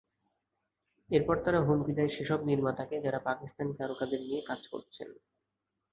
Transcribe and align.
এরপর 1.09 1.35
তারা 1.43 1.59
হুমকি 1.61 1.93
দেয় 1.97 2.11
সেসব 2.15 2.39
নির্মাতাকে, 2.49 2.95
যাঁরা 3.03 3.19
পাকিস্তানি 3.27 3.71
তারকাদের 3.79 4.19
নিয়ে 4.21 4.41
কাজ 4.49 4.61
করছেন। 4.67 5.09